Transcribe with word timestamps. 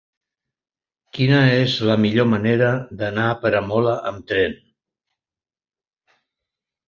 Quina 1.17 1.41
és 1.57 1.73
la 1.89 1.97
millor 2.05 2.27
manera 2.31 2.69
d'anar 3.01 3.27
a 3.33 3.37
Peramola 3.43 3.93
amb 4.13 4.25
tren? 4.33 4.55